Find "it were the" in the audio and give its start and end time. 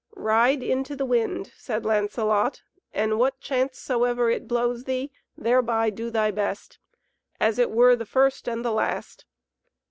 7.59-8.03